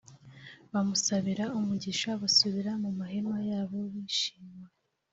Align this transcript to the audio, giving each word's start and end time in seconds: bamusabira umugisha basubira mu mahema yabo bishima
bamusabira 0.71 1.45
umugisha 1.57 2.09
basubira 2.21 2.71
mu 2.83 2.89
mahema 2.99 3.37
yabo 3.49 3.79
bishima 3.93 4.63